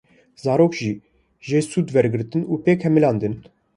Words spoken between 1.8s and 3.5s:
werdigirtin û pê kamildibin.